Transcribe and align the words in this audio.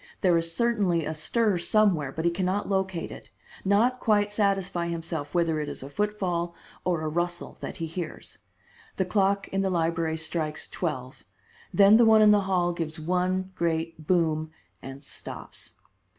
There 0.21 0.35
is 0.35 0.51
certainly 0.51 1.05
a 1.05 1.13
stir 1.13 1.59
somewhere, 1.59 2.11
but 2.11 2.25
he 2.25 2.31
can 2.31 2.47
not 2.47 2.67
locate 2.67 3.11
it, 3.11 3.29
not 3.63 3.99
quite 3.99 4.31
satisfy 4.31 4.87
himself 4.87 5.35
whether 5.35 5.59
it 5.59 5.69
is 5.69 5.83
a 5.83 5.91
footfall 5.91 6.55
or 6.83 7.01
a 7.01 7.07
rustle 7.07 7.55
that 7.59 7.77
he 7.77 7.85
hears. 7.85 8.39
The 8.95 9.05
clock 9.05 9.47
in 9.49 9.61
the 9.61 9.69
library 9.69 10.17
strikes 10.17 10.67
twelve, 10.67 11.23
then 11.71 11.97
the 11.97 12.05
one 12.05 12.23
in 12.23 12.31
the 12.31 12.41
hall 12.49 12.73
gives 12.73 12.99
one 12.99 13.51
great 13.53 14.07
boom, 14.07 14.49
and 14.81 15.03
stops. 15.03 15.75